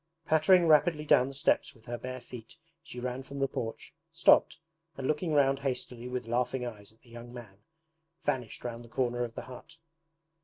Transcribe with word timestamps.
Pattering 0.25 0.67
rapidly 0.67 1.05
down 1.05 1.27
the 1.27 1.33
steps 1.35 1.75
with 1.75 1.85
her 1.85 1.95
bare 1.99 2.19
feet 2.19 2.55
she 2.81 2.99
ran 2.99 3.21
from 3.21 3.37
the 3.37 3.47
porch, 3.47 3.93
stopped, 4.11 4.57
and 4.97 5.05
looking 5.07 5.31
round 5.35 5.59
hastily 5.59 6.07
with 6.07 6.25
laughing 6.25 6.65
eyes 6.65 6.91
at 6.91 7.01
the 7.01 7.09
young 7.11 7.31
man, 7.31 7.59
vanished 8.23 8.63
round 8.63 8.83
the 8.83 8.89
corner 8.89 9.23
of 9.23 9.35
the 9.35 9.43
hut. 9.43 9.75